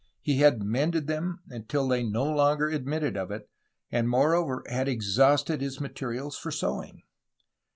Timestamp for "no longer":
2.03-2.67